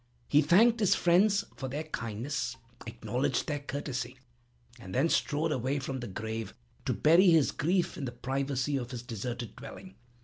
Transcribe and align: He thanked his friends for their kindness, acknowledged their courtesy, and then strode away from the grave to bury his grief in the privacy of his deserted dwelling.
He 0.27 0.41
thanked 0.41 0.79
his 0.79 0.95
friends 0.95 1.45
for 1.55 1.67
their 1.67 1.83
kindness, 1.83 2.57
acknowledged 2.87 3.45
their 3.47 3.59
courtesy, 3.59 4.17
and 4.79 4.95
then 4.95 5.09
strode 5.09 5.51
away 5.51 5.77
from 5.77 5.99
the 5.99 6.07
grave 6.07 6.55
to 6.85 6.93
bury 6.95 7.27
his 7.29 7.51
grief 7.51 7.97
in 7.97 8.05
the 8.05 8.11
privacy 8.11 8.77
of 8.77 8.89
his 8.89 9.03
deserted 9.03 9.55
dwelling. 9.55 9.93